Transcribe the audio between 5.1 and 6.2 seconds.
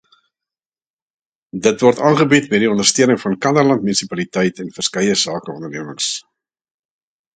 sakeondernemings.